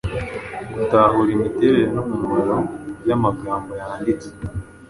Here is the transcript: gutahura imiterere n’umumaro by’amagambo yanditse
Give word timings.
gutahura 0.73 1.29
imiterere 1.37 1.87
n’umumaro 1.95 2.55
by’amagambo 3.03 3.71
yanditse 3.81 4.27